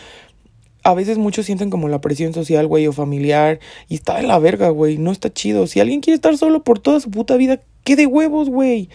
A 0.84 0.94
veces 0.94 1.18
muchos 1.18 1.48
sienten 1.48 1.72
como 1.72 1.90
la 1.90 2.00
presión 2.00 2.32
social, 2.34 2.68
güey, 2.68 2.86
o 2.86 2.94
familiar, 2.94 3.60
y 3.90 3.96
está 3.96 4.18
de 4.18 4.24
la 4.28 4.38
verga, 4.38 4.70
güey, 4.70 5.00
no 5.00 5.12
está 5.12 5.34
chido. 5.34 5.66
Si 5.66 5.80
alguien 5.80 6.02
quiere 6.02 6.14
estar 6.14 6.38
solo 6.38 6.64
por 6.64 6.78
toda 6.78 7.00
su 7.00 7.10
puta 7.10 7.36
vida, 7.38 7.60
¿qué 7.84 7.96
de 7.96 8.06
huevos, 8.06 8.50
güey? 8.50 8.90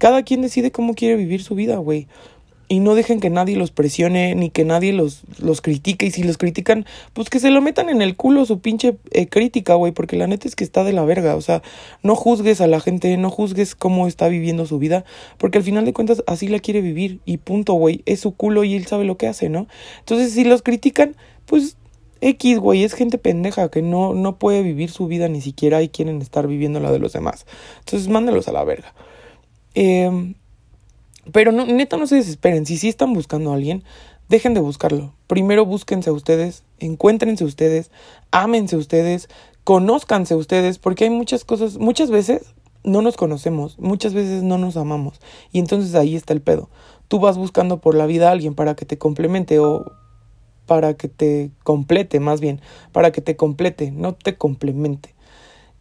Cada 0.00 0.24
quien 0.24 0.42
decide 0.42 0.72
cómo 0.72 0.94
quiere 0.94 1.14
vivir 1.14 1.44
su 1.44 1.54
vida, 1.54 1.76
güey 1.76 2.08
y 2.70 2.78
no 2.78 2.94
dejen 2.94 3.18
que 3.18 3.30
nadie 3.30 3.56
los 3.56 3.72
presione 3.72 4.36
ni 4.36 4.48
que 4.48 4.64
nadie 4.64 4.92
los, 4.92 5.22
los 5.40 5.60
critique. 5.60 6.06
Y 6.06 6.12
si 6.12 6.22
los 6.22 6.38
critican, 6.38 6.86
pues 7.14 7.28
que 7.28 7.40
se 7.40 7.50
lo 7.50 7.60
metan 7.60 7.88
en 7.88 8.00
el 8.00 8.14
culo 8.14 8.44
su 8.46 8.60
pinche 8.60 8.96
eh, 9.10 9.26
crítica, 9.26 9.74
güey, 9.74 9.90
porque 9.90 10.16
la 10.16 10.28
neta 10.28 10.46
es 10.46 10.54
que 10.54 10.62
está 10.62 10.84
de 10.84 10.92
la 10.92 11.04
verga. 11.04 11.34
O 11.34 11.40
sea, 11.40 11.62
no 12.04 12.14
juzgues 12.14 12.60
a 12.60 12.68
la 12.68 12.78
gente, 12.78 13.16
no 13.16 13.28
juzgues 13.28 13.74
cómo 13.74 14.06
está 14.06 14.28
viviendo 14.28 14.66
su 14.66 14.78
vida, 14.78 15.04
porque 15.36 15.58
al 15.58 15.64
final 15.64 15.84
de 15.84 15.92
cuentas 15.92 16.22
así 16.28 16.46
la 16.46 16.60
quiere 16.60 16.80
vivir 16.80 17.18
y 17.24 17.38
punto, 17.38 17.72
güey. 17.72 18.02
Es 18.06 18.20
su 18.20 18.36
culo 18.36 18.62
y 18.62 18.76
él 18.76 18.86
sabe 18.86 19.04
lo 19.04 19.16
que 19.16 19.26
hace, 19.26 19.48
¿no? 19.48 19.66
Entonces, 19.98 20.32
si 20.32 20.44
los 20.44 20.62
critican, 20.62 21.16
pues 21.46 21.76
X, 22.20 22.60
güey, 22.60 22.84
es 22.84 22.92
gente 22.92 23.18
pendeja 23.18 23.68
que 23.68 23.82
no, 23.82 24.14
no 24.14 24.38
puede 24.38 24.62
vivir 24.62 24.92
su 24.92 25.08
vida 25.08 25.26
ni 25.26 25.40
siquiera 25.40 25.82
y 25.82 25.88
quieren 25.88 26.22
estar 26.22 26.46
viviendo 26.46 26.78
la 26.78 26.92
de 26.92 27.00
los 27.00 27.14
demás. 27.14 27.46
Entonces, 27.80 28.08
mándelos 28.08 28.46
a 28.46 28.52
la 28.52 28.62
verga. 28.62 28.94
Eh, 29.74 30.34
pero 31.32 31.52
no, 31.52 31.66
neta 31.66 31.96
no 31.96 32.06
se 32.06 32.16
desesperen. 32.16 32.66
Si 32.66 32.76
sí 32.76 32.88
están 32.88 33.12
buscando 33.12 33.50
a 33.50 33.54
alguien, 33.54 33.84
dejen 34.28 34.54
de 34.54 34.60
buscarlo. 34.60 35.12
Primero 35.26 35.66
búsquense 35.66 36.10
a 36.10 36.12
ustedes, 36.12 36.62
encuéntrense 36.78 37.44
ustedes, 37.44 37.90
ámense 38.30 38.76
ustedes, 38.76 39.28
conózcanse 39.64 40.34
ustedes, 40.34 40.78
porque 40.78 41.04
hay 41.04 41.10
muchas 41.10 41.44
cosas, 41.44 41.78
muchas 41.78 42.10
veces 42.10 42.54
no 42.82 43.02
nos 43.02 43.16
conocemos, 43.16 43.78
muchas 43.78 44.14
veces 44.14 44.42
no 44.42 44.58
nos 44.58 44.76
amamos. 44.76 45.20
Y 45.52 45.58
entonces 45.58 45.94
ahí 45.94 46.16
está 46.16 46.32
el 46.32 46.40
pedo. 46.40 46.70
Tú 47.08 47.18
vas 47.20 47.36
buscando 47.36 47.80
por 47.80 47.94
la 47.94 48.06
vida 48.06 48.28
a 48.28 48.32
alguien 48.32 48.54
para 48.54 48.74
que 48.74 48.86
te 48.86 48.98
complemente 48.98 49.58
o 49.58 49.84
para 50.66 50.94
que 50.94 51.08
te 51.08 51.50
complete, 51.64 52.20
más 52.20 52.40
bien, 52.40 52.60
para 52.92 53.10
que 53.10 53.20
te 53.20 53.36
complete, 53.36 53.90
no 53.90 54.14
te 54.14 54.36
complemente. 54.36 55.14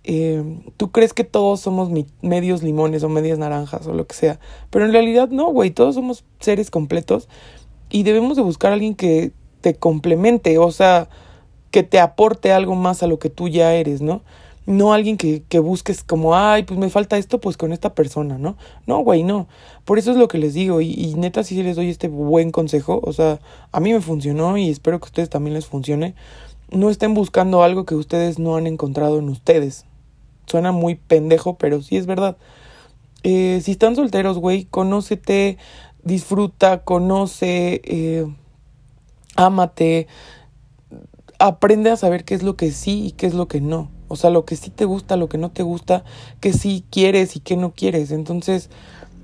Eh, 0.05 0.43
tú 0.77 0.91
crees 0.91 1.13
que 1.13 1.25
todos 1.25 1.59
somos 1.59 1.89
medios 2.21 2.63
limones 2.63 3.03
o 3.03 3.09
medias 3.09 3.37
naranjas 3.37 3.85
o 3.85 3.93
lo 3.93 4.07
que 4.07 4.15
sea, 4.15 4.39
pero 4.69 4.85
en 4.85 4.93
realidad 4.93 5.29
no, 5.29 5.47
güey, 5.47 5.71
todos 5.71 5.95
somos 5.95 6.23
seres 6.39 6.71
completos 6.71 7.27
y 7.89 8.03
debemos 8.03 8.37
de 8.37 8.43
buscar 8.43 8.71
a 8.71 8.75
alguien 8.75 8.95
que 8.95 9.33
te 9.61 9.75
complemente, 9.75 10.57
o 10.57 10.71
sea, 10.71 11.09
que 11.71 11.83
te 11.83 11.99
aporte 11.99 12.51
algo 12.51 12.75
más 12.75 13.03
a 13.03 13.07
lo 13.07 13.19
que 13.19 13.29
tú 13.29 13.49
ya 13.49 13.73
eres, 13.73 14.01
¿no? 14.01 14.21
No 14.65 14.93
alguien 14.93 15.17
que, 15.17 15.43
que 15.49 15.59
busques 15.59 16.03
como, 16.03 16.35
ay, 16.35 16.63
pues 16.63 16.79
me 16.79 16.89
falta 16.89 17.17
esto, 17.17 17.41
pues 17.41 17.57
con 17.57 17.73
esta 17.73 17.93
persona, 17.93 18.37
¿no? 18.37 18.55
No, 18.85 18.99
güey, 18.99 19.23
no. 19.23 19.47
Por 19.83 19.97
eso 19.97 20.11
es 20.11 20.17
lo 20.17 20.27
que 20.27 20.37
les 20.37 20.53
digo 20.53 20.79
y, 20.79 20.91
y 20.93 21.15
neta 21.15 21.43
sí 21.43 21.61
les 21.63 21.75
doy 21.75 21.89
este 21.89 22.07
buen 22.07 22.51
consejo, 22.51 23.01
o 23.03 23.11
sea, 23.11 23.39
a 23.71 23.79
mí 23.79 23.91
me 23.91 24.01
funcionó 24.01 24.57
y 24.57 24.69
espero 24.69 24.99
que 24.99 25.05
a 25.05 25.07
ustedes 25.07 25.29
también 25.29 25.55
les 25.55 25.65
funcione. 25.65 26.15
No 26.71 26.89
estén 26.89 27.15
buscando 27.15 27.63
algo 27.63 27.85
que 27.85 27.95
ustedes 27.95 28.37
no 28.37 28.55
han 28.55 28.67
encontrado 28.67 29.17
en 29.17 29.29
ustedes. 29.29 29.85
Suena 30.49 30.71
muy 30.71 30.95
pendejo, 30.95 31.57
pero 31.57 31.81
sí 31.81 31.97
es 31.97 32.05
verdad. 32.05 32.37
Eh, 33.23 33.61
si 33.63 33.71
están 33.71 33.95
solteros, 33.95 34.39
güey, 34.39 34.65
conócete, 34.65 35.57
disfruta, 36.03 36.83
conoce, 36.83 37.81
eh, 37.83 38.25
ámate, 39.35 40.07
aprende 41.37 41.89
a 41.89 41.97
saber 41.97 42.23
qué 42.23 42.35
es 42.35 42.43
lo 42.43 42.55
que 42.55 42.71
sí 42.71 43.07
y 43.07 43.11
qué 43.11 43.27
es 43.27 43.33
lo 43.33 43.47
que 43.47 43.61
no. 43.61 43.89
O 44.07 44.15
sea, 44.15 44.29
lo 44.29 44.45
que 44.45 44.55
sí 44.55 44.69
te 44.69 44.85
gusta, 44.85 45.17
lo 45.17 45.29
que 45.29 45.37
no 45.37 45.51
te 45.51 45.63
gusta, 45.63 46.03
qué 46.39 46.53
sí 46.53 46.83
quieres 46.89 47.35
y 47.35 47.39
qué 47.39 47.55
no 47.55 47.71
quieres. 47.71 48.11
Entonces, 48.11 48.69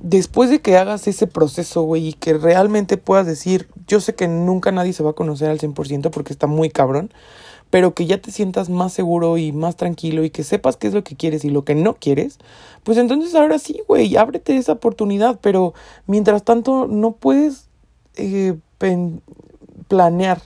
después 0.02 0.50
de 0.50 0.62
que 0.62 0.78
hagas 0.78 1.08
ese 1.08 1.28
proceso, 1.28 1.82
güey, 1.82 2.10
y 2.10 2.14
que 2.14 2.34
realmente 2.34 2.98
puedas 2.98 3.26
decir, 3.26 3.68
yo 3.88 4.00
sé 4.00 4.14
que 4.16 4.28
nunca 4.28 4.72
nadie 4.72 4.94
se 4.94 5.04
va 5.04 5.12
a 5.12 5.14
conocer 5.14 5.50
al 5.50 5.60
100% 5.60 6.12
porque 6.12 6.34
está 6.34 6.48
muy 6.48 6.70
cabrón, 6.70 7.12
pero 7.76 7.94
que 7.94 8.06
ya 8.06 8.22
te 8.22 8.32
sientas 8.32 8.70
más 8.70 8.94
seguro 8.94 9.38
y 9.38 9.52
más 9.52 9.76
tranquilo 9.76 10.24
y 10.24 10.30
que 10.30 10.46
sepas 10.46 10.78
qué 10.78 10.88
es 10.88 10.94
lo 10.94 11.04
que 11.04 11.18
quieres 11.18 11.44
y 11.44 11.50
lo 11.50 11.66
que 11.66 11.76
no 11.76 11.96
quieres, 11.96 12.38
pues 12.84 12.98
entonces 12.98 13.36
ahora 13.36 13.60
sí, 13.60 13.82
güey, 13.86 14.16
ábrete 14.16 14.56
esa 14.56 14.72
oportunidad, 14.72 15.40
pero 15.42 15.74
mientras 16.08 16.44
tanto 16.44 16.88
no 16.88 17.12
puedes 17.12 17.68
eh, 18.16 18.58
planear 19.90 20.42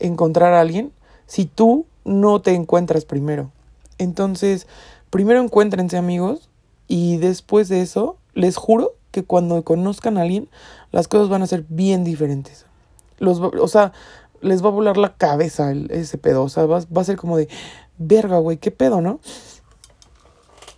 encontrar 0.00 0.52
a 0.52 0.60
alguien 0.60 0.92
si 1.26 1.46
tú 1.46 1.86
no 2.04 2.42
te 2.42 2.52
encuentras 2.52 3.06
primero. 3.06 3.50
Entonces, 3.96 4.66
primero 5.08 5.40
encuéntrense 5.40 5.96
amigos 5.96 6.50
y 6.88 7.16
después 7.16 7.70
de 7.70 7.80
eso, 7.80 8.18
les 8.34 8.58
juro 8.58 8.92
que 9.12 9.24
cuando 9.24 9.62
conozcan 9.64 10.18
a 10.18 10.22
alguien, 10.24 10.46
las 10.92 11.08
cosas 11.08 11.30
van 11.30 11.40
a 11.40 11.46
ser 11.46 11.64
bien 11.70 12.04
diferentes. 12.04 12.66
Los, 13.18 13.40
o 13.40 13.68
sea, 13.68 13.94
les 14.46 14.64
va 14.64 14.68
a 14.68 14.72
volar 14.72 14.96
la 14.96 15.14
cabeza 15.14 15.72
ese 15.90 16.18
pedo. 16.18 16.44
O 16.44 16.48
sea, 16.48 16.66
va, 16.66 16.80
va 16.96 17.02
a 17.02 17.04
ser 17.04 17.16
como 17.16 17.36
de, 17.36 17.48
verga, 17.98 18.38
güey, 18.38 18.56
qué 18.56 18.70
pedo, 18.70 19.00
¿no? 19.00 19.20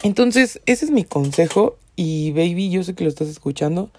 Entonces, 0.03 0.61
ese 0.67 0.85
es 0.85 0.91
mi 0.91 1.05
consejo. 1.05 1.77
Y 1.97 2.33
baby, 2.33 2.71
yo 2.71 2.83
sé 2.83 2.95
que 2.95 3.05
lo 3.05 3.11
estás 3.11 3.29
escuchando. 3.29 3.91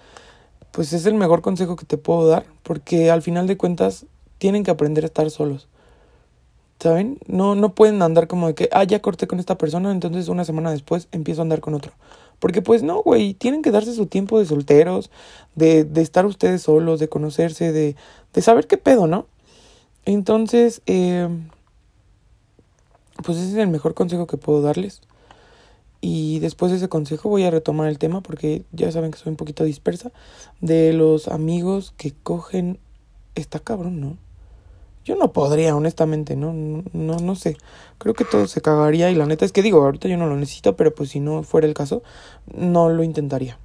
Pues 0.72 0.92
es 0.92 1.06
el 1.06 1.14
mejor 1.14 1.42
consejo 1.42 1.76
que 1.76 1.84
te 1.84 1.98
puedo 1.98 2.26
dar. 2.26 2.44
Porque 2.62 3.10
al 3.10 3.22
final 3.22 3.46
de 3.46 3.56
cuentas, 3.56 4.06
tienen 4.40 4.64
que 4.64 4.70
aprender 4.70 5.04
a 5.04 5.06
estar 5.06 5.30
solos. 5.30 5.68
¿Saben? 6.80 7.18
No, 7.26 7.54
no 7.54 7.74
pueden 7.74 8.00
andar 8.00 8.26
como 8.26 8.46
de 8.48 8.54
que, 8.54 8.68
ah, 8.72 8.84
ya 8.84 9.02
corté 9.02 9.26
con 9.26 9.38
esta 9.38 9.58
persona, 9.58 9.92
entonces 9.92 10.28
una 10.28 10.46
semana 10.46 10.70
después 10.70 11.08
empiezo 11.12 11.42
a 11.42 11.44
andar 11.44 11.60
con 11.60 11.74
otro. 11.74 11.92
Porque 12.38 12.62
pues 12.62 12.82
no, 12.82 13.02
güey, 13.02 13.34
tienen 13.34 13.60
que 13.60 13.70
darse 13.70 13.92
su 13.92 14.06
tiempo 14.06 14.38
de 14.38 14.46
solteros, 14.46 15.10
de, 15.54 15.84
de 15.84 16.00
estar 16.00 16.24
ustedes 16.24 16.62
solos, 16.62 16.98
de 16.98 17.10
conocerse, 17.10 17.70
de, 17.70 17.96
de 18.32 18.42
saber 18.42 18.66
qué 18.66 18.78
pedo, 18.78 19.06
¿no? 19.06 19.26
Entonces, 20.12 20.82
eh, 20.86 21.28
pues 23.22 23.38
ese 23.38 23.50
es 23.50 23.54
el 23.54 23.68
mejor 23.68 23.94
consejo 23.94 24.26
que 24.26 24.36
puedo 24.36 24.60
darles. 24.60 25.02
Y 26.00 26.40
después 26.40 26.72
de 26.72 26.78
ese 26.78 26.88
consejo 26.88 27.28
voy 27.28 27.44
a 27.44 27.50
retomar 27.52 27.88
el 27.88 27.98
tema 27.98 28.20
porque 28.20 28.64
ya 28.72 28.90
saben 28.90 29.12
que 29.12 29.18
soy 29.18 29.30
un 29.30 29.36
poquito 29.36 29.62
dispersa. 29.62 30.10
De 30.60 30.92
los 30.92 31.28
amigos 31.28 31.94
que 31.96 32.12
cogen... 32.24 32.80
Está 33.36 33.60
cabrón, 33.60 34.00
¿no? 34.00 34.16
Yo 35.04 35.14
no 35.14 35.32
podría, 35.32 35.76
honestamente, 35.76 36.34
¿no? 36.34 36.52
No, 36.52 37.16
no 37.18 37.36
sé. 37.36 37.56
Creo 37.98 38.14
que 38.14 38.24
todo 38.24 38.48
se 38.48 38.60
cagaría 38.60 39.12
y 39.12 39.14
la 39.14 39.26
neta 39.26 39.44
es 39.44 39.52
que 39.52 39.62
digo, 39.62 39.80
ahorita 39.80 40.08
yo 40.08 40.16
no 40.16 40.26
lo 40.26 40.36
necesito, 40.36 40.74
pero 40.74 40.92
pues 40.92 41.10
si 41.10 41.20
no 41.20 41.44
fuera 41.44 41.68
el 41.68 41.74
caso, 41.74 42.02
no 42.52 42.88
lo 42.88 43.04
intentaría. 43.04 43.58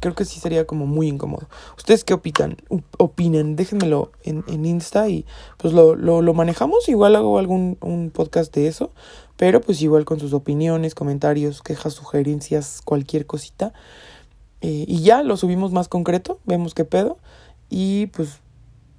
Creo 0.00 0.14
que 0.14 0.24
sí 0.24 0.40
sería 0.40 0.66
como 0.66 0.86
muy 0.86 1.08
incómodo. 1.08 1.46
¿Ustedes 1.76 2.04
qué 2.04 2.14
opinan? 2.14 2.56
Opinen, 2.98 3.54
déjenmelo 3.54 4.10
en, 4.24 4.44
en 4.48 4.64
Insta 4.64 5.08
y 5.08 5.26
pues 5.58 5.74
lo, 5.74 5.94
lo, 5.94 6.22
lo 6.22 6.34
manejamos. 6.34 6.88
Igual 6.88 7.16
hago 7.16 7.38
algún 7.38 7.76
un 7.82 8.10
podcast 8.10 8.54
de 8.54 8.66
eso, 8.66 8.90
pero 9.36 9.60
pues 9.60 9.80
igual 9.82 10.04
con 10.04 10.18
sus 10.18 10.32
opiniones, 10.32 10.94
comentarios, 10.94 11.62
quejas, 11.62 11.92
sugerencias, 11.94 12.80
cualquier 12.84 13.26
cosita. 13.26 13.72
Eh, 14.62 14.84
y 14.88 15.02
ya 15.02 15.22
lo 15.22 15.36
subimos 15.36 15.72
más 15.72 15.88
concreto, 15.88 16.38
vemos 16.44 16.74
qué 16.74 16.84
pedo 16.84 17.18
y 17.70 18.06
pues 18.08 18.40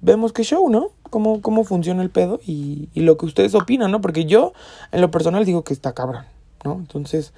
vemos 0.00 0.32
qué 0.32 0.42
show, 0.42 0.68
¿no? 0.68 0.90
Cómo, 1.10 1.40
cómo 1.42 1.64
funciona 1.64 2.02
el 2.02 2.10
pedo 2.10 2.40
y, 2.44 2.88
y 2.94 3.00
lo 3.00 3.16
que 3.16 3.26
ustedes 3.26 3.54
opinan, 3.54 3.90
¿no? 3.90 4.00
Porque 4.00 4.24
yo 4.24 4.52
en 4.90 5.00
lo 5.00 5.10
personal 5.10 5.44
digo 5.44 5.62
que 5.62 5.72
está 5.72 5.92
cabrón, 5.92 6.24
¿no? 6.64 6.74
Entonces 6.74 7.32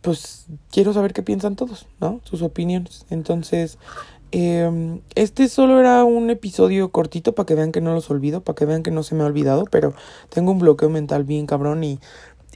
pues 0.00 0.46
quiero 0.70 0.92
saber 0.92 1.12
qué 1.12 1.22
piensan 1.22 1.56
todos, 1.56 1.86
¿no? 2.00 2.20
Sus 2.24 2.42
opiniones. 2.42 3.06
Entonces, 3.10 3.78
eh, 4.32 5.00
este 5.14 5.48
solo 5.48 5.80
era 5.80 6.04
un 6.04 6.30
episodio 6.30 6.90
cortito 6.90 7.34
para 7.34 7.46
que 7.46 7.54
vean 7.54 7.72
que 7.72 7.80
no 7.80 7.94
los 7.94 8.10
olvido, 8.10 8.42
para 8.42 8.56
que 8.56 8.66
vean 8.66 8.82
que 8.82 8.90
no 8.90 9.02
se 9.02 9.14
me 9.14 9.22
ha 9.22 9.26
olvidado, 9.26 9.64
pero 9.70 9.94
tengo 10.28 10.52
un 10.52 10.58
bloqueo 10.58 10.90
mental 10.90 11.24
bien 11.24 11.46
cabrón 11.46 11.82
y 11.84 11.98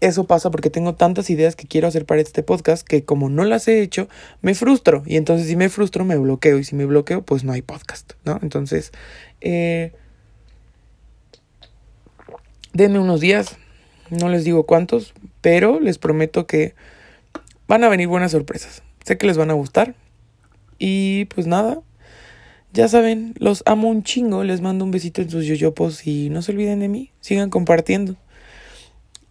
eso 0.01 0.25
pasa 0.25 0.51
porque 0.51 0.69
tengo 0.69 0.97
tantas 0.97 1.31
ideas 1.31 1.55
que 1.55 1.69
quiero 1.69 1.87
hacer 1.87 2.07
para 2.07 2.21
este 2.21 2.43
podcast 2.43 2.87
que 2.87 3.05
como 3.05 3.29
no 3.29 3.45
las 3.45 3.69
he 3.69 3.83
hecho, 3.83 4.09
me 4.41 4.55
frustro. 4.55 5.05
Y 5.07 5.17
entonces 5.17 5.47
si 5.47 5.55
me 5.55 5.69
frustro, 5.69 6.05
me 6.05 6.17
bloqueo. 6.17 6.59
Y 6.59 6.65
si 6.65 6.75
me 6.75 6.87
bloqueo, 6.87 7.23
pues 7.23 7.45
no 7.45 7.53
hay 7.53 7.63
podcast, 7.63 8.15
¿no? 8.25 8.41
Entonces, 8.43 8.91
eh, 9.41 9.93
denme 12.73 12.99
unos 12.99 13.21
días, 13.21 13.57
no 14.11 14.29
les 14.29 14.43
digo 14.43 14.65
cuántos, 14.67 15.15
pero 15.41 15.79
les 15.79 15.99
prometo 15.99 16.49
que 16.49 16.75
van 17.69 17.85
a 17.85 17.88
venir 17.88 18.09
buenas 18.09 18.33
sorpresas. 18.33 18.83
Sé 19.04 19.19
que 19.19 19.26
les 19.26 19.37
van 19.37 19.50
a 19.50 19.54
gustar. 19.54 19.95
Y 20.78 21.26
pues 21.26 21.47
nada, 21.47 21.81
ya 22.73 22.88
saben, 22.88 23.35
los 23.38 23.62
amo 23.66 23.88
un 23.88 24.02
chingo. 24.02 24.45
Les 24.45 24.61
mando 24.61 24.85
un 24.85 24.90
besito 24.90 25.23
en 25.23 25.31
sus 25.31 25.47
yoyopos 25.47 26.07
y 26.07 26.31
no 26.31 26.42
se 26.42 26.52
olviden 26.52 26.81
de 26.81 26.88
mí. 26.88 27.11
Sigan 27.21 27.50
compartiendo. 27.50 28.16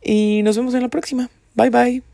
Y 0.03 0.41
nos 0.43 0.57
vemos 0.57 0.73
en 0.73 0.81
la 0.81 0.89
próxima. 0.89 1.29
Bye 1.55 1.69
bye. 1.69 2.10